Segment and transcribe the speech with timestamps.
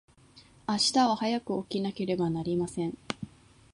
[0.67, 2.97] 明日は早く起きなければなりません。